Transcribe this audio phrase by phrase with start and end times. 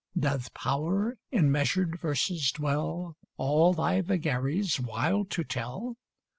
[0.17, 5.95] Doth power in measured verses dwell, All thy vagaries wild to tell?